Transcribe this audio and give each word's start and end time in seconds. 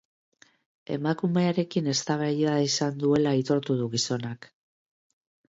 Emakumearekin 0.95 1.89
eztabaida 1.93 2.55
izan 2.69 2.99
duela 3.05 3.35
aitortu 3.37 3.79
du 3.83 3.93
gizonak. 3.99 4.51